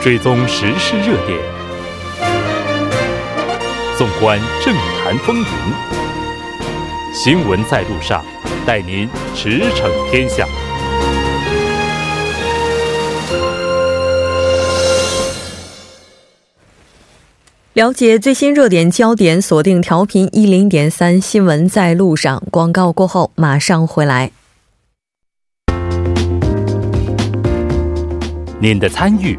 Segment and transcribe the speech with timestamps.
[0.00, 1.36] 追踪时事热点，
[3.96, 5.44] 纵观政坛风云，
[7.12, 8.24] 新闻在路上，
[8.64, 10.46] 带您驰骋天下。
[17.72, 22.42] 了解最新热点焦点，锁定调频一零点三新闻在路上。
[22.52, 24.30] 广告过后马上回来。
[28.60, 29.38] 您的参与，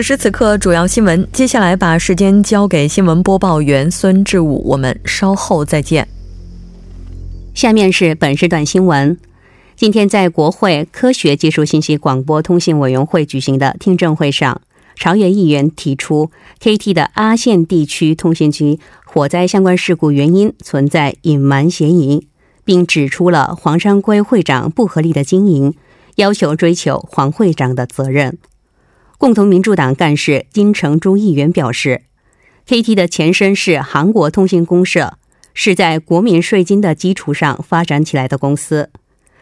[0.00, 1.28] 此时此刻，主要新闻。
[1.30, 6.08] 接下来把时间交给新闻播报员孙志武，我们稍后再见。
[7.52, 9.18] 下面是本时段新闻。
[9.76, 14.62] 今天在国会科学技术信息广播通信委员会举行的听证会上，
[14.94, 16.30] 朝野议员提出
[16.62, 22.26] ，KT 的阿县地区通信局火灾相关事故原因存在隐瞒嫌疑，
[22.64, 25.74] 并指出了黄山圭会长不合理的经营，
[26.14, 28.38] 要求追求黄会长的责任。
[29.20, 32.04] 共同民主党干事金成洙议员表示
[32.66, 35.18] ，KT 的前身是韩国通信公社，
[35.52, 38.88] 是在国民税金的基础上发展起来的公司。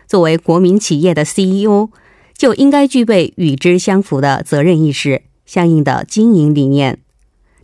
[0.08, 1.90] 作为国民企业的 CEO，
[2.36, 6.98] 就应该具备与之相符的责任意识、相应的经营理念。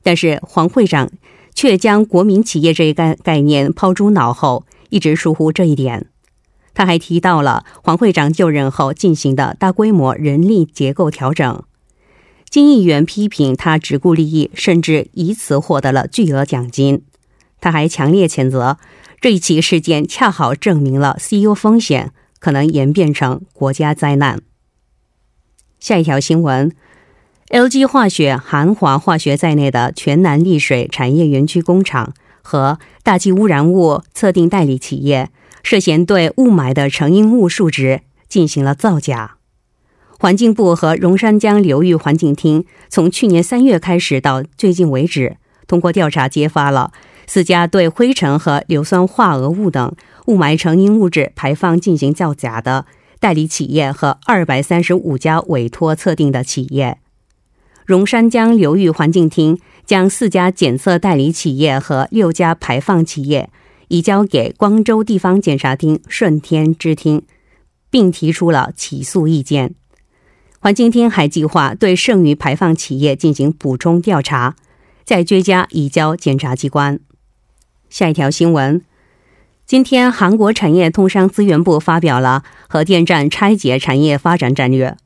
[0.05, 1.11] 但是黄会长
[1.53, 6.07] 却将国民企业这一概概念抛诸脑后，一直疏忽这一点。
[6.75, 11.65] 他还提到了黄会长就任后进行的大规模人力结构调整。
[12.55, 17.03] 金议员批评他只顾利益，甚至以此获得了巨额奖金。
[17.61, 18.79] 他还强烈谴责
[19.20, 24.41] 这一起事件，恰好证明了 CEO 风险可能演变成国家灾难。
[25.81, 26.70] 下一条新闻
[27.48, 35.31] ：LG 化学、韩华化学在内的全南丽水产业园区工厂和大气污染物测定代理企业
[35.64, 39.39] 涉嫌对雾霾的成因物数值进行了造假。
[40.24, 45.36] 环境部和榕山江流域环境厅从去年三月开始到最近为止，
[45.67, 46.95] 通过调查揭发了
[47.27, 49.95] 四家对灰尘和硫酸化合物等
[50.29, 52.86] 雾霾成因物质排放进行造假的
[53.20, 56.96] 代理企业和二百三十五家委托测定的企业。
[57.84, 63.51] 榕山江流域环境厅将四家检测代理企业和六家排放企业
[63.89, 67.27] 移交给光州地方检察厅顺天支厅，
[67.90, 69.74] 并提出了起诉意见。
[70.64, 74.57] 环境厅还计划对剩余排放企业进行补充调查，
[75.05, 77.01] 再追加移交检察机关。
[77.91, 78.83] 下一条新闻：
[79.67, 84.97] 今天，韩国产业通商资源部发表了核电站拆解产业发展战略，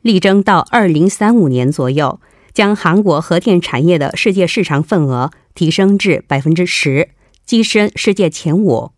[0.00, 2.20] 力争到二零三五年左右，
[2.52, 7.08] 将韩国核电产业的世界市场份额提升至百分之十，
[7.44, 8.92] 跻身世界前五。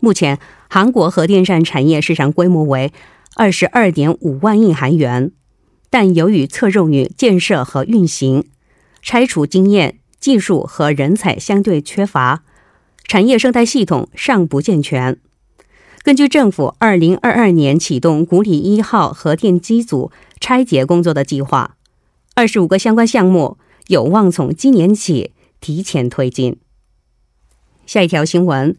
[0.00, 0.38] 目前，
[0.70, 2.90] 韩国核电站产业市场规模为。
[3.36, 5.32] 二十二点五万亿韩元，
[5.90, 8.46] 但由于侧重于建设和运行，
[9.02, 12.44] 拆除经验、技术和人才相对缺乏，
[13.02, 15.18] 产业生态系统尚不健全。
[16.04, 21.76] 根据政府二零二二年启动古里一号核电机组拆解工作的计划，
[22.34, 23.58] 二十五个相关项目
[23.88, 26.58] 有望从今年起提前推进。
[27.84, 28.76] 下一条新闻。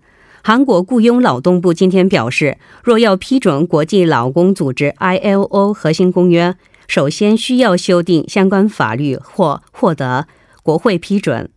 [0.47, 6.53] 韩国雇佣劳动部今天表示，若要批准国际劳工组织 ILO 核心公约，
[6.87, 10.27] 首先需要修订相关法律或获得
[10.61, 11.49] 国会批准。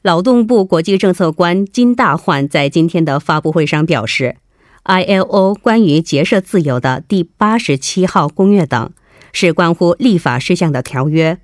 [0.00, 4.36] 劳动部国际政策官金大焕在今天的发布会上表示
[4.84, 8.90] ，ILO 关于结社自由的第八十七号公约等
[9.34, 11.36] 是关乎立法事项的条约，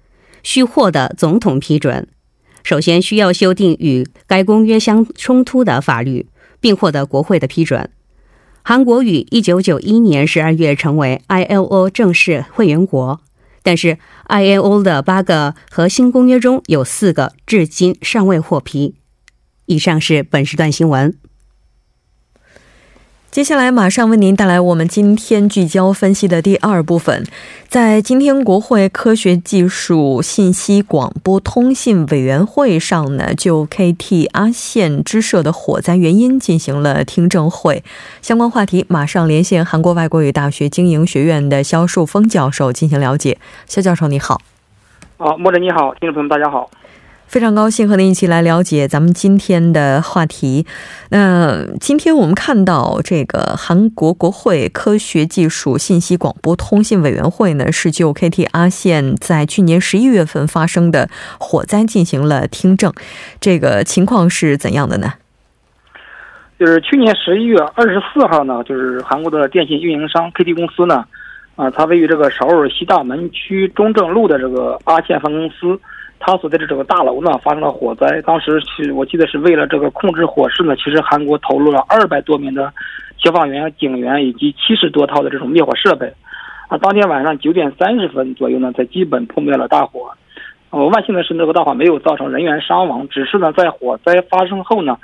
[0.43, 2.09] 需获得总统批准。
[2.63, 6.27] 首先需要修订与该公约相冲突的法律。
[6.65, 7.91] 并获得国会的批准。
[8.63, 13.21] 韩国于一九九一年十二月成为 ILO 正式会员国，
[13.63, 13.99] 但是
[14.31, 18.95] ILO 的八个核心公约中有四个至今尚未获批。
[19.67, 21.15] 以上是本时段新闻。
[23.35, 27.27] 接下来马上为您带来我们今天聚焦分析的第二部分。
[27.67, 37.83] 在今天国会科学技术信息广播通信委员会上呢，就 KT 阿线支社的火灾原因进行了听证会。
[38.23, 43.39] 相关话题马上连线韩国外国语大学经营学院的肖树峰教授进行了解。
[43.67, 44.41] 肖教授，你好。
[45.17, 46.71] 啊，莫真你好，听众朋友们大家好。
[47.35, 50.65] 非常高兴和您一起来了解咱们今天的话题。
[51.11, 61.11] 那今天我们看到这个韩国国会科学技术信息广播通信委员会呢，是就 KT 阿线在去年十一月份发生的
[61.41, 62.93] 火灾进行了听证。
[63.41, 65.15] 这个情况是怎样的呢？
[66.57, 71.05] 就是去年十一月二十四号呢，就是韩国的电信运营商 KT 公司呢，
[71.57, 75.77] 啊，它位于这个首尔西大门区中正路的这个阿线分公司。
[76.27, 78.23] 他所在的这个大楼呢，发生了火灾。
[78.23, 82.73] 当时是我记得是为了这个控制火势呢，其实韩国投入了二百多名的
[83.19, 86.11] 消防员、警员以及七十多套的这种灭火设备。
[86.69, 90.11] 啊，当天晚上九点三十分左右呢，才基本扑灭了大火。
[90.71, 94.97] 呃，万幸的是，那个大火没有造成人员伤亡，只是呢，在火灾发生后呢，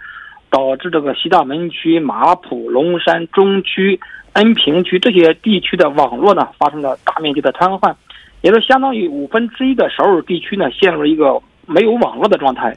[0.48, 4.00] 导致这个西大门区、马浦、龙山中区、
[4.32, 7.94] 恩平区这些地区的网络呢，发生了大面积的瘫痪。
[8.42, 12.74] 也就相当于五分之一的首尔地区呢，陷入了一个没有网络的状态，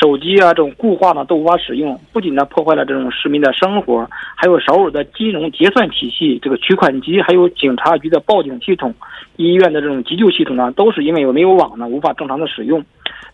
[0.00, 8.94] 手机啊这种固话呢都无法使用，不仅呢破坏了这种市民的生活，还有首尔的金融结算体系、这个取款机，还有警察局的报警系统、
[9.36, 12.82] 医院的这种急救系统呢，都是因为没有网呢无法正常的使用，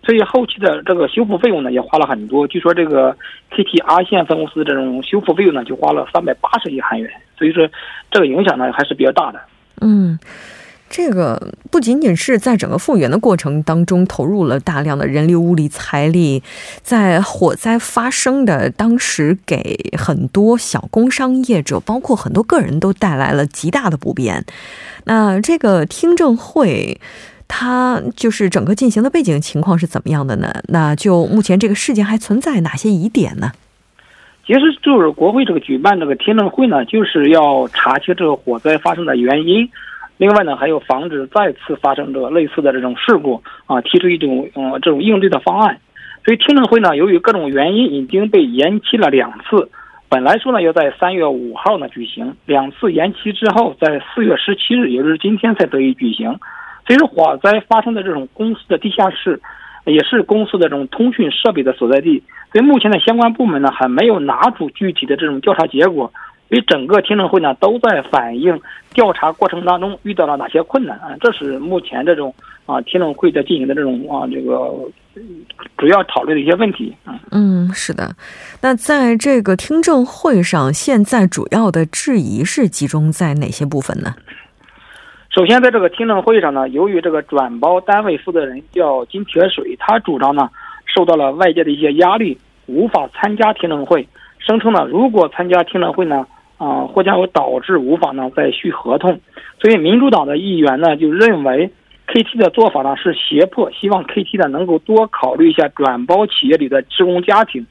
[0.02, 2.46] 所以后期的这个修复费用呢也花了很多。
[2.49, 3.14] 据说这个
[3.52, 7.69] KT 阿线分公司这种修复费用呢就花了三百八十亿韩元，所以说
[8.11, 9.38] 这个影响呢还是比较大的。
[9.82, 10.19] 嗯。
[10.88, 16.42] 这个不仅仅是在整个复原的过程当中投入了大量的人力、物力、财力，
[16.82, 24.44] 在火灾发生的当时，给很多小工商业者，包括很多个人都带来了极大的不便。
[25.04, 27.00] 那这个听证会，
[27.48, 30.62] 它就是整个进行的背景情况是怎么样的呢？
[30.68, 33.52] 那就目前这个事件还存在哪些疑点呢？
[34.46, 39.68] 其实就是国会这个举办这个听证会呢，就是要查清这个火灾发生的原因。
[40.18, 45.78] 另外呢，还有防止再次发生这个类似的这种事故啊，提出一种嗯这种应对的方案。
[46.24, 49.70] 所以听证会呢，由于各种原因已经被延期了两次。
[50.08, 56.38] 本来说呢要在三月五号呢举行，两次延期之后，在四月十七日，也就是今天才得以举行。
[56.86, 59.40] 所以说火灾发生的这种公司的地下室，
[59.84, 62.22] 也是公司的这种通讯设备的所在地。
[62.52, 66.10] 所以目前的相关部门呢还没有拿出具体的这种调查结果。
[66.48, 68.60] 所以整个听证会呢，都在反映
[68.94, 71.08] 调查过程当中遇到了哪些困难啊？
[71.20, 72.32] 这是目前这种
[72.66, 74.72] 啊听证会在进行的这种啊这个
[75.76, 77.19] 主要讨论的一些问题啊。
[77.32, 78.14] 嗯，是的。
[78.62, 84.14] 那在这个听证会上，现在主要的质疑是集中在哪些部分呢？
[85.31, 90.49] 首先，在这个听证会上呢，由于这个转包单位负责人叫金铁水，他主张呢
[90.94, 94.06] 受到了外界的一些压力，无法参加听证会，
[94.38, 96.25] 声称呢如果参加听证会呢。
[96.58, 99.20] 啊，或将会导致无法呢再续合同，
[99.60, 101.70] 所以民主党的议员呢就认为
[102.06, 107.66] ，KT 的做法呢是胁迫，希望 KT 呢能够多考虑一下转包企业里的职工家庭。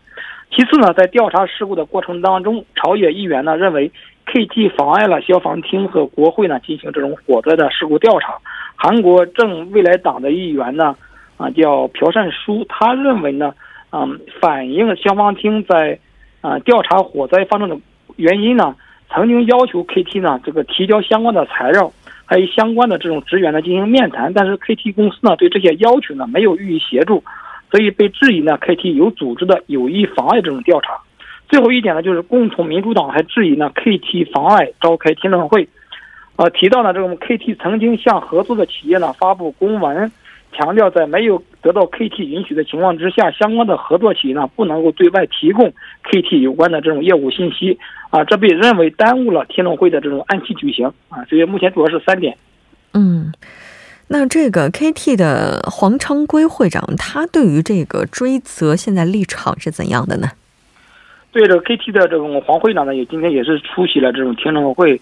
[0.51, 3.91] 其次呢，在调查事故的过程当中，朝野议员呢认为
[4.27, 8.35] KT 妨碍了消防厅和国会呢进行这种火灾的事故调查。
[8.75, 10.95] 韩国正未来党的议员呢，
[11.37, 13.55] 啊叫朴善书，他认为呢，
[13.91, 15.97] 嗯，反映消防厅在
[16.41, 17.75] 啊调查火灾发生的。
[18.15, 18.75] 原因呢？
[19.07, 21.93] 曾经要求 KT 呢这个提交相关的材料，
[22.25, 27.23] 还有相关的这种职员呢进行面谈，但是 KT 公司呢对这些要求呢没有予以协助，
[27.69, 30.99] 所以被质疑呢 KT 有组织的有意妨碍这种调查。
[31.47, 35.69] 最后一点呢就是共同民主党还质疑呢 KT 妨碍召开听证会，
[36.35, 40.11] 呃提到呢这种 KT 曾经向合作的企业呢发布公文。
[40.57, 45.73] 强调，在没有得到 KT 允许的情况之下，相关的合作企业呢不能够对外提供
[46.09, 47.77] KT 有关的这种业务信息
[48.15, 51.23] 啊，这被认为耽误了听证会的这种按期举行啊。
[51.25, 52.37] 所以目前主要是三点。
[52.93, 53.33] 嗯，
[54.07, 60.29] 那这个 KT 的黄昌圭会长，他对于这个追责现在立场是怎样的呢？
[61.31, 65.01] 对这个 KT 的这种黄会长呢，也今天也是出席了这种听证会，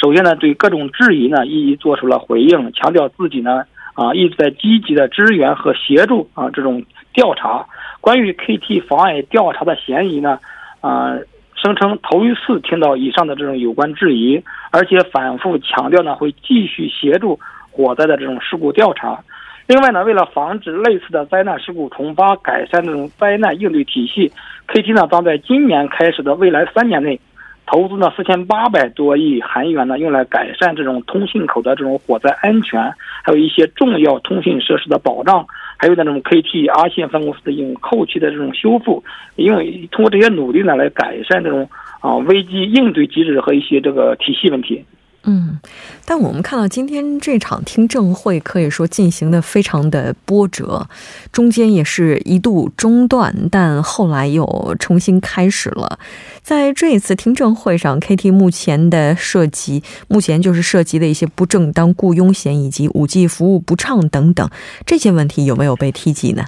[0.00, 3.64] 首先呢对各种质疑呢一一做出了回应，强调自己呢。
[3.94, 7.66] 啊，一直在积极的支援和协助啊，这种调查。
[8.00, 10.38] 关于 KT 妨碍调查的嫌疑呢，
[10.80, 11.18] 啊，
[11.62, 17.38] 声称头一次听到以上的这种有关质疑，而且反复强调呢，会继续协助
[17.70, 19.18] 火灾的这种事故调查。
[19.66, 24.32] 另外呢，为了防止类似的灾难事故重发，改善这种灾难应对体系
[24.68, 27.20] ，KT 呢将在今年开始的未来三年内。
[27.66, 32.80] 投资呢四千八百多亿韩元呢，用来改善这种通信口的这种火灾安全，
[33.22, 35.46] 还有一些重要通信设施的保障，
[35.80, 39.02] 还有那种 KT 阿线分公司的用后期的这种修复，
[39.36, 41.66] 因为通过这些努力呢，来改善这种
[42.02, 44.84] 啊危机应对机制和一些这个体系问题。
[45.24, 45.60] 嗯，
[46.06, 50.88] 但我们看到今天这场听证会可以说进行的非常的波折，
[51.30, 55.98] 中间也是一度中断，但后来又重新开始了。
[56.42, 64.50] 在这一次听证会上，KT 目前的涉及，目前就是涉及的一些不正当雇佣险以及五 G 服务不畅等等
[64.86, 66.46] 这些问题有没有被提及呢？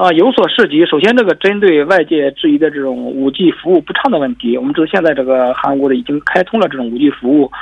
[0.00, 0.86] 啊，有所涉及。
[0.86, 7.52] 首先，这个针对外界质疑的这种五 G 服务不畅的问题，我们知道现在这个韩国的已经开通了这种五 G 服务。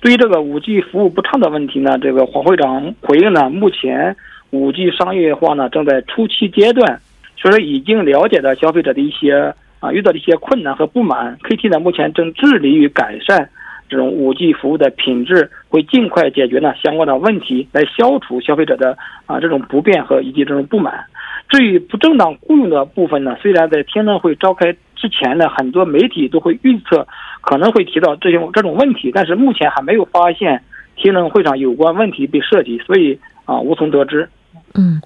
[0.00, 4.16] 对于这个五 G 服务不畅的问题呢，这个黄会长回应呢，目前
[4.50, 7.00] 五 G 商业化呢正在初期阶段，
[7.36, 11.38] 所以说已经了解到消费者的一些啊遇到的一些困难和不满。
[11.44, 13.48] KT 呢目前正致力于改善
[13.88, 21.04] 这种五 G 服务的品质，会尽快解决呢相关的问题，来消除消费者的啊这种不便和以及这种不满。
[21.48, 27.06] 至于不正当雇佣的部分呢，虽然在听证会召开之前呢，很多媒体都会预测
[27.40, 30.62] 可能会提到这种这种问题，但是目前还没有发现
[30.96, 34.28] 听证会上有关问题被涉及，所以啊无从得知。
[34.74, 35.00] 嗯。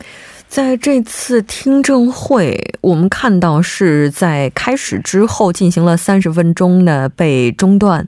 [0.51, 8.05] 在这次听证会，我们看到是在开始之后进行了三十分钟呢被中断。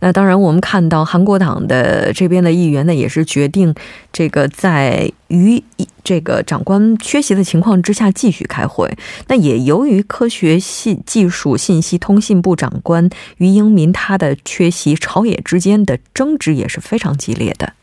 [0.00, 3.74] 那当然，我们看到韩国党的这边的议员呢，也是决定
[4.10, 5.62] 这个在于
[6.02, 8.90] 这个长官缺席的情况之下继续开会。
[9.28, 17.74] 那也由于科学信技术信息通信部长官于英民他的缺席，朝野之间的争执也是非常激烈的。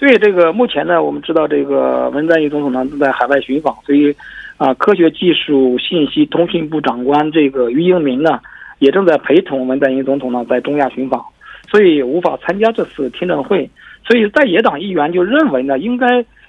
[0.00, 4.16] 对这个，目前呢，我们知道这个文在寅总统呢正在海外寻访，所以
[4.56, 8.40] 啊，科学技术信息通讯部长官这个于英明呢，
[8.78, 11.22] 也正在陪同文在寅总统呢在中亚寻访，
[11.70, 13.68] 所以无法参加这次听证会。
[14.08, 16.06] 所以在野党议员就认为呢，应该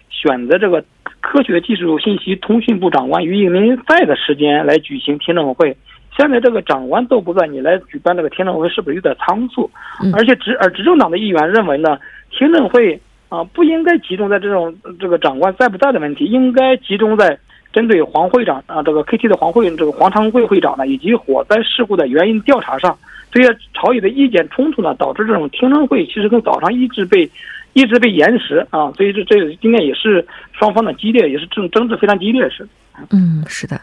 [0.09, 0.81] 选择这个
[1.19, 5.75] 科学技术信息通讯部长官于英明在的时间来举行听证会。
[6.17, 9.69] 现在这个长官都不在，你来举办这个听证会是不是有点仓促？
[10.15, 11.99] 而且执而执政党的议员认为呢，
[12.31, 12.97] 听证会。
[13.31, 17.39] 啊，不应该集中在这种这个长官在不在的问题，应该集中在
[17.71, 22.97] 针对黄会长啊，这个 KT 的黄会这个黄昌贵会长呢，以及火灾事故的原因调查上。
[23.31, 27.31] 这些朝野的意见冲突呢，导致这种听证会其实从早上一直被
[27.71, 32.67] 一直被延时啊，所以这这今天也是双方的激烈，也是争争执非常激烈是。
[33.11, 33.79] 嗯，是的。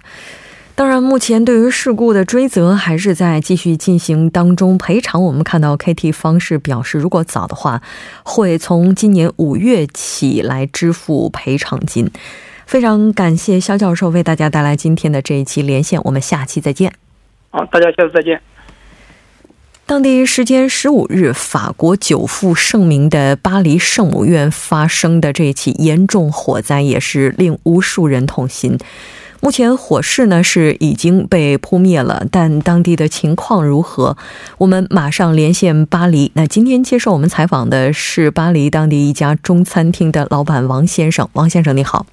[0.79, 4.79] 当然，目前对于事故的追责还是在继续进行当中。
[4.79, 7.83] 赔偿，我们看到 KT 方式表示，如果早的话，
[8.23, 12.09] 会从今年五月起来支付赔偿金。
[12.65, 16.93] 非常感谢肖教授为大家带来今天的这一期连线，我们下期再见。
[17.51, 18.41] 好，大家下次再见。
[19.85, 28.79] 当地时间十五日，法国久负盛名的巴黎圣母院发生的这起严重火灾，也是令无数人痛心。
[29.41, 34.17] 目前火势呢是已经被扑灭了，但当地的情况如何？
[34.59, 36.33] 我们马上连线巴黎。
[36.35, 41.29] 那今天接受我们采访的是巴黎当地一家中餐厅的老板王先生。
[41.35, 42.05] 王先生，你好。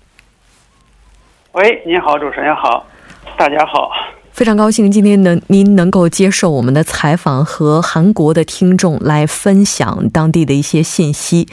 [1.54, 2.86] 喂，你好，主持人好，
[3.38, 3.90] 大家好。
[4.36, 11.48] 非常高兴今天能您能够接受我们的采访，和韩国的听众来分享当地的一些信息。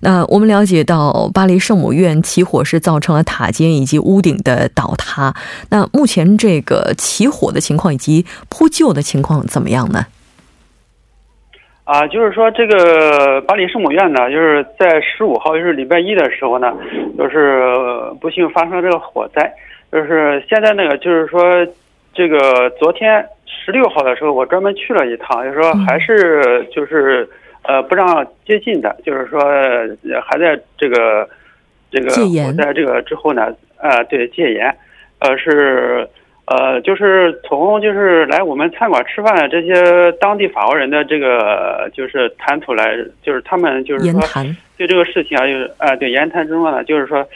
[0.00, 5.34] 那我们了解到，巴黎圣母院起火是造成了塔尖以及屋顶的倒塌。
[5.68, 10.06] 那目前这个起火的情况以及扑救的情况怎么样呢？
[11.84, 16.72] 啊，就是说这个巴黎圣母院呢，就是在十五号，就是礼拜一的时候呢，
[17.18, 17.62] 就是
[18.22, 19.52] 不幸发生这个火灾。
[19.92, 21.42] 就是现在那个，就是说。
[22.14, 27.28] 这个昨天十六号的时候，我专门去了一趟，就是说还是就是
[27.62, 29.40] 呃不让接近的，就是说
[30.22, 31.28] 还在这个
[31.90, 32.10] 这个
[32.46, 34.76] 我在这个之后呢，呃对戒严，
[35.20, 36.06] 呃是
[36.46, 44.20] 呃就是从就是来我们餐馆吃饭的这些当地法国人的这个就是谈吐来，就是他们就是说
[44.76, 47.26] 对这个事情啊，就是啊对言谈之中呢，就是说。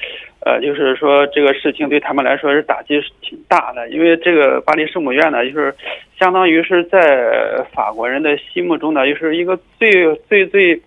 [0.47, 5.75] 呃，就是说这个事情对他们来说是打击是挺大的，因为这个巴黎圣母院呢，就是
[6.17, 10.81] 相当于是在法国人的心目中呢，就是一个最最最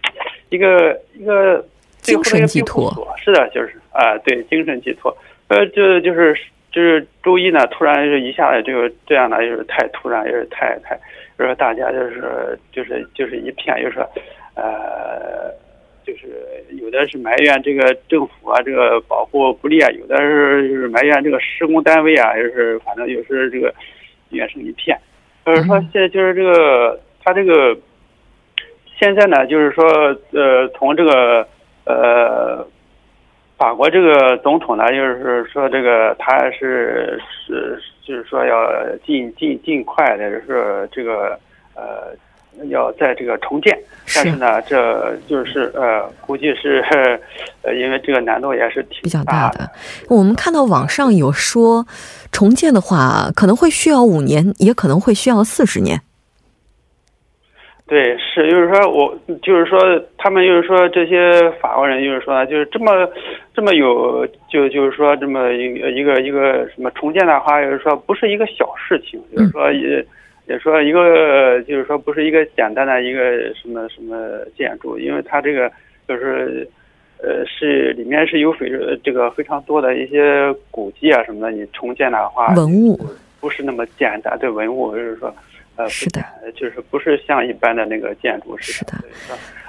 [0.47, 1.61] 一个一个
[1.97, 2.89] 精神寄托。
[3.17, 5.13] 是的，就是啊，对，精神寄托。
[5.49, 6.33] 呃，就就是
[6.71, 10.97] 就是周一呢，突然一下子就这样的，就是太突然，也是太太，
[11.37, 14.09] 就是大家就是就是就是一片，就是说
[14.55, 15.51] 呃。
[16.09, 23.73] 就是有的是埋怨这个政府啊，这个保护不力啊；有的是就是埋怨这个施工单位啊，就是反正就是这个
[24.29, 24.97] 怨声一片。
[25.45, 27.77] 就是说现在就是这个他这个
[28.99, 29.85] 现在呢，就是说
[30.31, 31.47] 呃，从这个
[31.85, 32.67] 呃
[33.57, 38.71] 法国这个总统呢，就是说这个他是是就是说要
[39.05, 41.39] 尽尽尽快的，就是这个
[41.75, 42.13] 呃
[42.67, 43.77] 要在这个重建，
[44.15, 46.83] 但是呢，这就是呃估计是
[47.63, 49.71] 呃因为这个难度也是挺比较大大的。
[50.09, 51.85] 我们看到网上有说，
[52.31, 56.01] 重建的话可能会需要五年，也可能会需要四十年。
[57.87, 59.79] 对，是，就是说我，就是说，
[60.15, 62.91] 他们就是说这些法国人，就是说，就是这么，
[63.51, 70.05] 这么有，就就是说这么一个一个一个什么重建的话，就是说不是一个小事情，就是说也
[70.49, 74.17] 也说一个，就是说不是一个简单的一个什么什么
[74.57, 75.71] 建筑，因为它这个
[76.07, 76.67] 就是，
[77.21, 78.69] 呃，是里面是有非
[79.03, 82.99] 这个非常多的一些古迹啊什么的，你重建的话，文物
[83.39, 85.33] 不是那么简单，对文物就是说。
[85.75, 86.21] 呃，是的，
[86.55, 88.91] 就是不是像一般的那个建筑是的。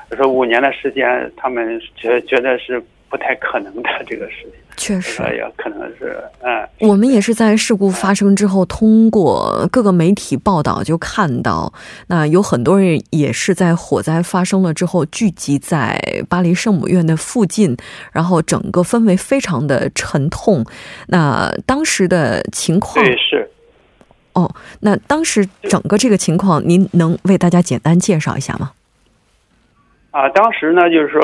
[0.09, 4.53] 说说五年的时间，他们觉觉得是不太可能的这个事情。
[4.77, 6.67] 确实，也可能是，嗯。
[6.89, 11.71] 我们也是在事故发生之后，通过各个媒体报道就看到，
[12.07, 16.01] 那有很多人也是在火灾发生了之后聚集在
[16.31, 17.77] 巴黎圣母院的附近，
[18.13, 20.65] 然后整个氛围非常的沉痛。
[21.09, 23.51] 那当时的情况对是。
[24.33, 24.49] 哦，
[24.79, 28.71] 那当时整个这个情况，您能为大家简单介绍一下吗？
[30.13, 31.21] 啊，当时呢，就是说，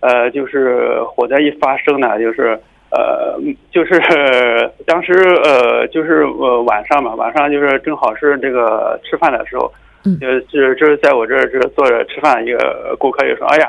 [0.00, 2.58] 呃，就是火灾一发生呢，就是
[2.90, 3.38] 呃，
[3.70, 4.00] 就是
[4.86, 5.12] 当时
[5.44, 9.72] 呃，就是呃晚上嘛，晚上就是正好是这个吃饭的时候，
[10.04, 13.68] 嗯，就就是就是在我这儿这坐着吃饭，一个顾客就说：“哎呀，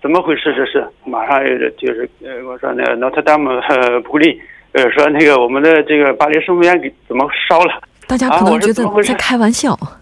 [0.00, 0.54] 怎么回事？
[0.54, 1.44] 这是？”马上
[1.76, 4.40] 就是呃，我说那个 Notre Dame 不利。
[4.72, 7.82] 呃，说那个我们的这个巴黎圣母院给怎么烧了？
[8.06, 9.72] 大家可能觉得在开玩笑。
[9.72, 9.98] 啊、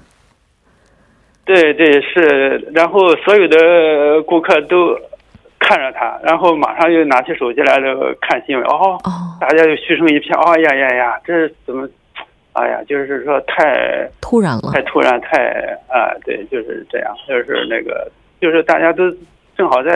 [1.46, 4.94] 对对是，然后所有的顾客都
[5.58, 8.64] 看着他，然后马上又拿起手机来了看新闻。
[8.66, 9.10] 哦，哦
[9.40, 10.36] 大家就嘘声一片。
[10.38, 11.88] 哦呀呀呀，这是怎么？
[12.54, 15.38] 哎呀，就是说太突然了，太突然，太
[15.88, 18.10] 啊，对，就是这样，就是那个，
[18.40, 19.04] 就是大家都
[19.56, 19.92] 正好在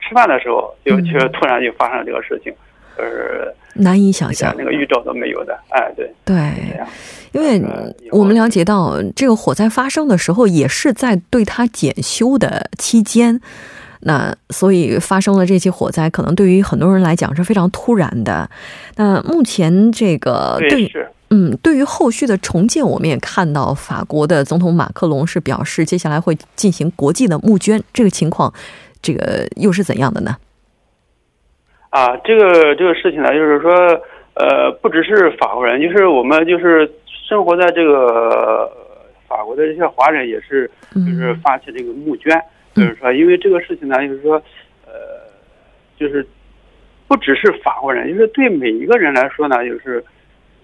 [0.00, 2.52] 吃饭的时候，就就突然就发生这个事情，
[2.96, 3.52] 就是。
[3.78, 6.34] 难以想象，那个预兆都没有的，哎，对，对，
[7.32, 7.60] 因为
[8.10, 13.38] 我们了解到，这个火灾发生的时候也是在对它检修的期间，
[14.00, 18.48] 那所以发生了这起火灾，可能对于很多人来讲是非常突然的。
[18.96, 20.90] 那目前这个对，
[21.30, 28.52] 嗯，对于后续的重建，我们也看到法国的总统马克龙是表示，接下来会进行国际的募捐，这个情况，
[29.02, 30.36] 这个又是怎样的呢？
[31.90, 33.72] 啊，这个这个事情呢，就是说，
[34.34, 36.90] 呃，不只是法国人，就是我们就是
[37.28, 38.70] 生活在这个
[39.26, 42.44] 法国的这些华人，也是就是发起这个募捐，嗯、
[42.76, 44.34] 就是说，因为这个事情呢，就是说，
[44.86, 44.92] 呃，
[45.98, 46.26] 就是
[47.08, 50.04] 不只是法国人，就是对每一个人来说呢，就是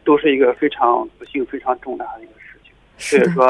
[0.05, 2.72] 都是一个非常不幸、非常重大的一个事情。
[2.96, 3.44] 所以说，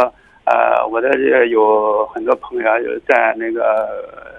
[0.45, 4.33] 呃，我的这有很多朋友就是在那个。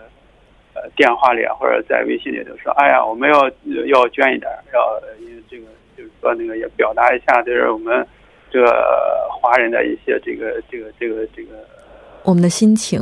[0.76, 3.48] 呃，电话里啊或者在微信里头说，哎呀，我们要
[3.86, 8.04] 要捐一点，要因为这个就是说那个也表达一下，就是我们
[8.50, 11.50] 这个华人的一些这个这个这个这个
[12.24, 13.00] 我们的心情。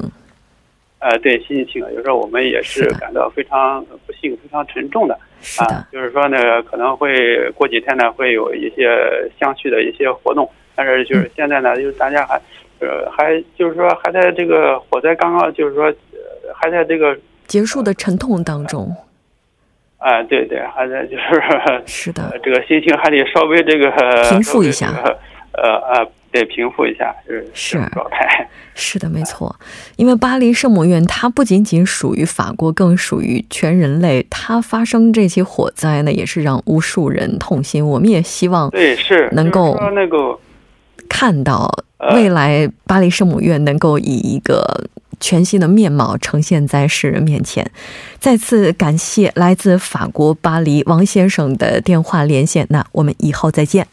[1.02, 5.20] 呃，对心情，有时候我们也是感到非常不幸、非常沉重的。
[5.42, 8.88] 是的、啊，就是说呢，可能会过几天呢会有一些
[9.40, 12.40] 相续的一些活动，但是就是现在呢，就是大家还
[12.80, 15.92] 呃还就是说还在这个火灾刚刚就是说
[16.56, 17.18] 还在这个。
[17.48, 18.96] 结束的沉痛当中，
[19.98, 21.42] 啊，对对，还在就是
[21.86, 23.92] 是的，这个心情还得稍微这个
[24.30, 24.88] 平复一下，
[25.54, 29.56] 呃呃，得平复一下，是是状态，是的，没错。
[29.96, 34.26] 因为巴黎圣母院它不仅仅属于法国，更属于全人类。
[34.30, 37.86] 它发生这起火灾呢，也是让无数人痛心。
[37.86, 40.40] 我们也希望对是能够那个
[41.10, 41.70] 看到
[42.14, 44.90] 未来巴黎圣母院能够以一个。
[45.24, 47.70] 全新的面貌呈现在世人面前。
[48.18, 52.66] 再次感谢来自法国巴黎王先生的电话连线。
[52.72, 53.86] 那我们以后再见。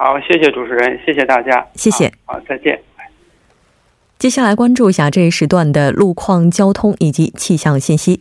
[0.00, 2.06] 好，谢谢主持人，谢谢大家，谢谢。
[2.24, 2.80] 好，好再见。
[4.16, 8.20] 接下来关注一下这一时段的路况、交通以及气象信息。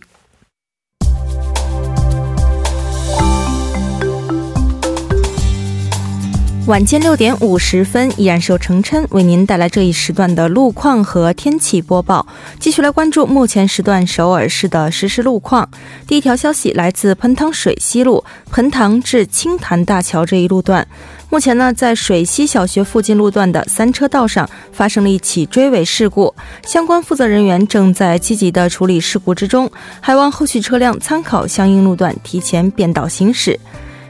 [6.66, 12.28] 晚间六点五十分，依然是由程琛为您带来这一时段的路况和天气播报。
[12.60, 15.70] 继续来关注目前时段首尔市的实时路况。
[16.08, 20.86] 第一条消息来自盆塘水西路盆塘至青潭大桥这一路段，
[21.30, 26.34] 目前呢，在水西小学附近路段的三车道上发生了一起追尾事故，
[26.66, 33.60] 相关负责人员正在积极的处理事故之中，还望后续车辆参考相应路段提前变道行驶。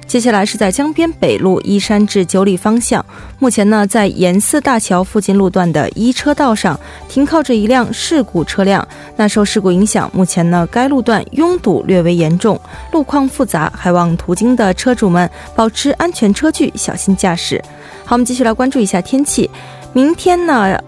[0.07, 3.05] 接下来是在江边北路依山至九里方向，
[3.39, 8.87] 目前呢，在沿寺大桥附近路段的一车道上停靠着一辆事故车辆。
[9.17, 12.57] 那受事故影响，目前呢，该路段拥堵略为严重，
[12.93, 17.61] 路况复杂，还望途经的车主们保持安全车距，小心驾驶。
[18.05, 19.49] 好，我们继续来关注一下天气，
[19.91, 20.79] 明天呢？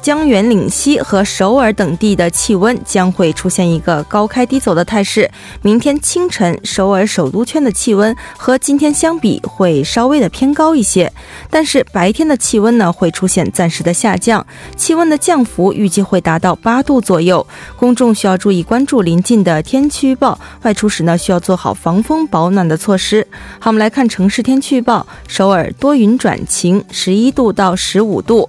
[0.00, 5.30] 江源岭西和首尔等地的气温将会出现一个高开低走的态势。
[5.60, 11.12] 明天清晨，首尔首都圈的气温和今天相比会稍微的偏高一些，
[11.50, 17.46] 但是白天的气温呢会出现暂时的下降，气温的降幅预计会达到八度左右。
[17.76, 23.26] 公众需要注意关注临近的天气预报，外出时呢需要做好防风保暖的措施。
[23.58, 28.48] 好，我们来看城市天气预报：首尔多云转晴，十一度到十五度。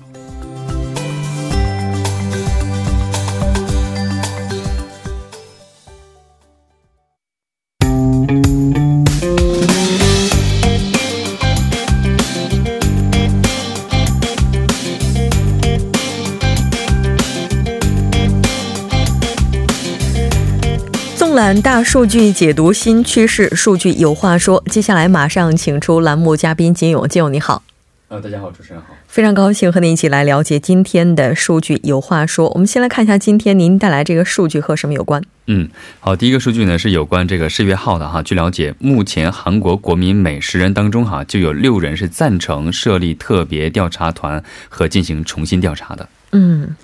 [21.59, 24.63] 大数据解读新趋势，数据有话说。
[24.67, 27.63] 接下来马上请出栏目嘉宾金勇，金勇你好。
[28.09, 32.49] 呃，大家好，主持人好，非常高兴和您一起来了解今天的数据有话说。
[32.49, 35.23] 我们先来看一下今天您带来这个数据和什么有关？
[35.47, 35.67] 嗯，
[35.99, 38.21] 好，第一个数据呢是有关这个世越号的哈。
[38.21, 46.07] 据了解，目前韩国国民每十人当中哈就有六人是赞成设立特别调查团和进行重新调查的。
[46.33, 46.75] 嗯，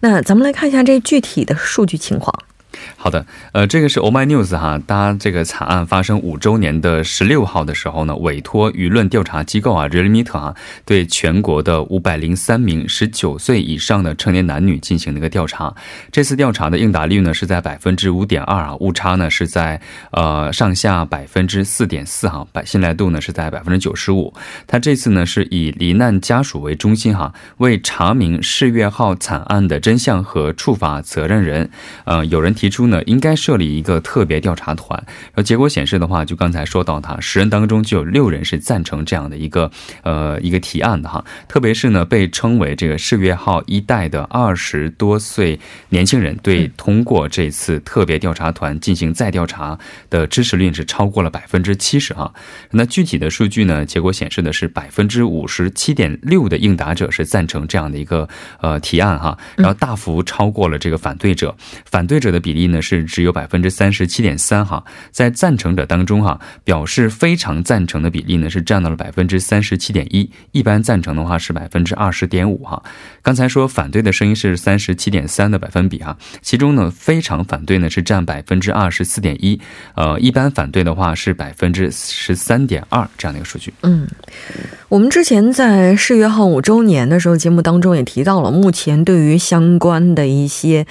[0.00, 2.32] 那咱们来看一下这具体的数据情况。
[2.96, 10.54] 好的，呃，这个是 Oh My News 哈，当这个惨案发生五周年的十六号的时候呢，委托舆论调查机构啊 r e a l m e t 啊，
[10.84, 15.74] 对全国的五百零三名十九岁以上的成年男女进行了一个调查。
[16.10, 19.80] 这次调查的应答率呢是在百分之五点二啊，误差呢是在
[20.12, 24.32] 呃上下百分之四点四哈，百信赖度呢是在百分之九十五。
[24.66, 31.68] 他这次呢是以罹难家属为中心哈，为查明世越号惨案的真相和处罚责任人。
[32.04, 32.61] 呃，有人提。
[32.62, 34.96] 提出呢，应该设立一个特别调查团。
[35.06, 39.68] 然后结果显示的话，就刚才说到，他十人当中就有六人是赞成这样的一个
[40.04, 41.24] 呃一个提案的哈。
[41.48, 49.76] 特别是呢，被称为这个世越号一代的二十多岁年轻人，对通过这次特别调查团进行再调查
[50.08, 52.32] 的支持率是超过了百分之七十哈。
[52.70, 58.28] 那具体的数据呢，结果显示的是百分之五十七点六的应答者是赞成这样的一个
[58.60, 62.62] 呃提案哈，然后大幅超过了这个反对者，反对者的比比例。
[62.72, 72.82] 呢是只有百分之三十七点三哈，在赞成者当中哈，表示非常赞成的比例呢是占到了百分之三十七点一，一般赞成的话是百分之二十点五哈。
[73.20, 79.60] 刚才说反对的声音是三十七点三的百分比哈，其中呢非常反对呢是占百分之二十四点一，
[79.94, 83.74] 呃，一般反对的话是百分之十三点二这样的一个数据。
[83.82, 84.08] 嗯，
[84.88, 90.86] 我们之前在世越号五周年的时候节目当中也提到了，目前对于相关的一些。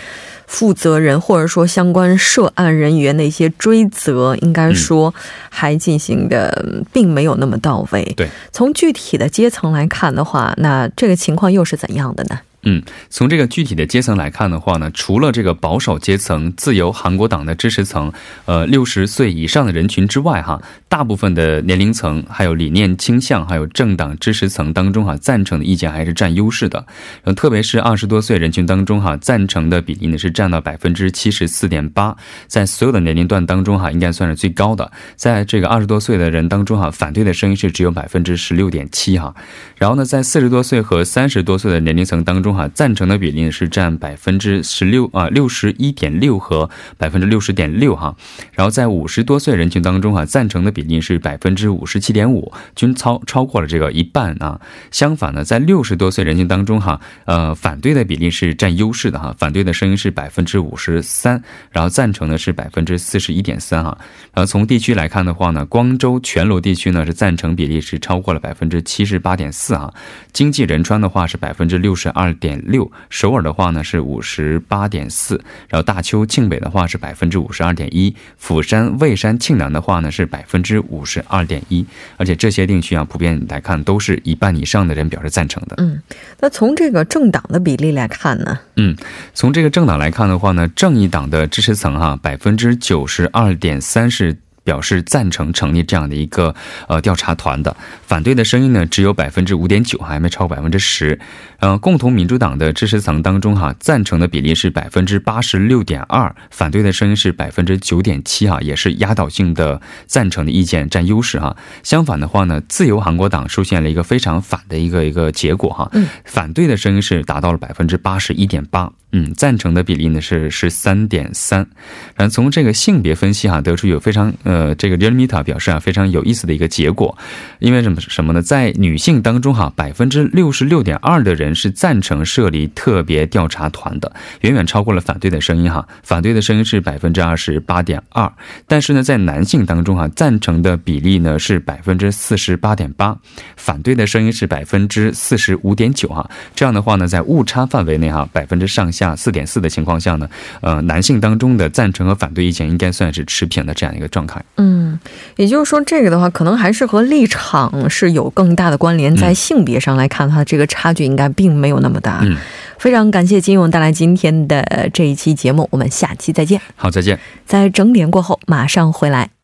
[0.52, 5.14] 负责人或者说相关涉案人员的一些追责，应该说
[5.50, 8.04] 还进行的并没有那么到位。
[8.18, 12.38] 对，从具体的阶层来看的话，那这个情况又是怎样的呢？
[12.64, 18.12] 嗯，从这个具体的阶层来看的话呢，除了这个保守阶层、自由韩国党的支持层，
[18.46, 26.86] 呃，六十岁以上的人群之外，哈，大部分的年龄层、还有理念倾向、还有政党支持层当中，哈，赞成的意见还是占优势的。
[27.24, 34.92] 嗯，特别是二十多岁人群当中，哈，赞成的比例呢是占到百分之七十四点八，在所有的年龄段当中，哈，应该算是最高的。
[35.16, 39.34] 在这个二十多岁的人当中，哈，反对的声音是只有百分之十六点七，哈。
[39.78, 48.16] 然后呢，在四十多岁和三十多岁的年龄层当中，哈，赞成的比例是占百分之十六啊，六十一点六和百分之六十点六哈。
[48.54, 54.60] 然后在五十多岁人群当中哈，赞成的比例是百分之五十七点五，均超超过了这个一半啊。
[54.90, 63.98] 相反呢，在六十多岁人群当中哈，呃，反对的比例是占优势的哈，反对的声音是百分之五十三，然后赞成的是百分之四十一点三哈。
[64.34, 69.94] 然后从地区来看的话呢，光州全罗地区呢是赞成比例是超过了百分之七十八点四啊。
[70.34, 72.32] 经济仁川的话是百分之六十二。
[72.42, 81.86] 点六，首尔的话呢是五十八点四，然后大邱庆北的话是百分之五十二点一，釜山、蔚山、庆南的话呢是百分之五十二点一，
[82.18, 85.76] 而且这些地区啊，普遍来看都是一半以上的人表示赞成的。
[85.78, 86.02] 嗯，
[86.40, 88.60] 那从这个政党的比例来看呢？
[88.76, 88.98] 嗯，
[89.34, 94.36] 从这个政党来看的话呢，正义党的支持层哈，百分之九十二点三是。
[94.64, 96.56] 表示赞成成立这样的一个
[96.88, 101.20] 呃调查团的，反对的声音呢只有百分之五点九，还没超过百分之十。
[101.60, 111.56] 呃，共同民主党的支持层当中哈，赞成的比例是百分之八十六点二，反对的声音是百分之九点七哈，也是压倒性的赞成的意见占优势哈。
[111.84, 121.68] 相反的话呢，自由韩国党出现了一个非常反的一个一个结果哈，嗯，反对的声音是达到了百分之八十一点八，嗯，赞成的比例呢是十三点三。
[122.16, 127.18] 然后从这个性别分析哈，得出有非常呃这个 Realmita 表示啊非常有意思的一个结果，
[127.60, 128.42] 因为什么什么呢？
[128.42, 131.52] 在女性当中哈，百分之六十六点二的人。
[131.54, 135.88] 是赞成设立特别调查团的，远远超过了反对的声音哈。
[136.02, 138.32] 反对的声音是百分之二十八点二，
[138.68, 143.18] 但是呢，在男性当中哈，赞成的比例呢是百分之四十八点八，
[143.58, 146.30] 反对的声音是百分之四十五点九哈。
[146.56, 150.30] 这样的话呢，在误差范围内哈，百分之上下四点四的情况下呢，
[150.62, 154.44] 呃，男性当中的赞成和反对意见应该算是持平的这样一个状态。
[154.58, 155.00] 嗯，
[155.38, 159.16] 也就是说，这个的话，可能还是和立场是有更大的关联。
[159.16, 161.32] 在性别上来看，它这个差距应该。
[161.42, 162.20] 并没有那么大。
[162.24, 162.38] 嗯，
[162.78, 166.60] 非常感谢金勇带来今天的这一期节目，我们下期再见。
[166.76, 167.18] 好，再见。
[167.46, 169.41] 在整点过后马上回来。